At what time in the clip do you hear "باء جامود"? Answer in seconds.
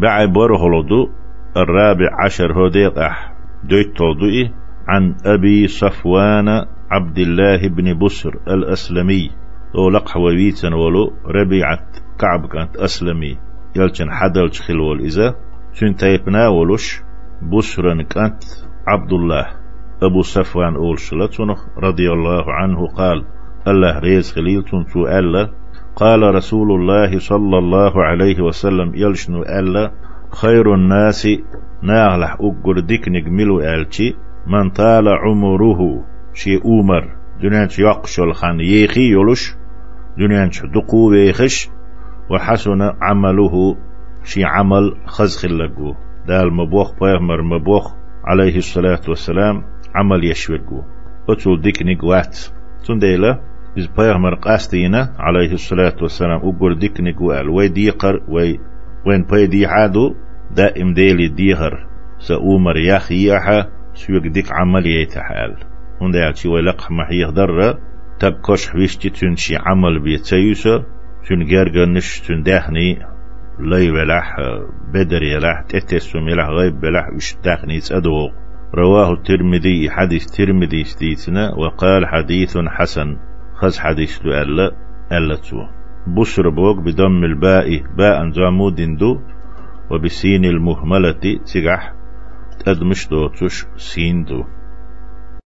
87.98-88.80